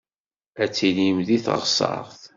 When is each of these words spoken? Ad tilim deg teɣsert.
Ad 0.63 0.71
tilim 0.75 1.17
deg 1.27 1.41
teɣsert. 1.45 2.21